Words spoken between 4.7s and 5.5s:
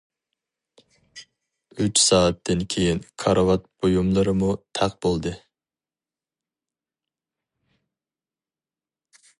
تەق بولدى.